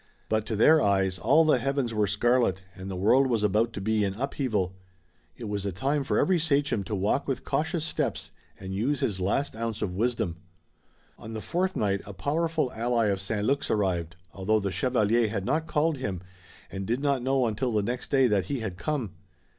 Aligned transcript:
But, 0.29 0.47
to 0.47 0.55
their 0.55 0.81
eyes, 0.81 1.19
all 1.19 1.45
the 1.45 1.59
heavens 1.59 1.93
were 1.93 2.07
scarlet 2.07 2.63
and 2.75 2.89
the 2.89 2.95
world 2.95 3.27
was 3.27 3.43
about 3.43 3.71
to 3.73 3.81
be 3.81 4.03
in 4.03 4.15
upheaval. 4.15 4.73
It 5.37 5.43
was 5.43 5.63
a 5.63 5.71
time 5.71 6.03
for 6.03 6.17
every 6.17 6.39
sachem 6.39 6.83
to 6.85 6.95
walk 6.95 7.27
with 7.27 7.45
cautious 7.45 7.85
steps 7.85 8.31
and 8.59 8.73
use 8.73 9.01
his 9.01 9.19
last 9.19 9.55
ounce 9.55 9.83
of 9.83 9.93
wisdom. 9.93 10.37
On 11.19 11.33
the 11.33 11.39
fourth 11.39 11.75
night 11.75 12.01
a 12.03 12.13
powerful 12.15 12.73
ally 12.73 13.09
of 13.09 13.21
St. 13.21 13.45
Luc's 13.45 13.69
arrived, 13.69 14.15
although 14.33 14.59
the 14.59 14.71
chevalier 14.71 15.29
had 15.29 15.45
not 15.45 15.67
called 15.67 15.97
him, 15.97 16.23
and 16.71 16.87
did 16.87 17.01
not 17.03 17.21
know 17.21 17.45
until 17.45 17.71
the 17.71 17.83
next 17.83 18.09
day 18.09 18.25
that 18.25 18.45
he 18.45 18.61
had 18.61 18.77
come. 18.79 19.11